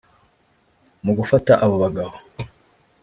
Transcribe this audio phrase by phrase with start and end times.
[1.05, 2.15] Mu gufata abo bagabo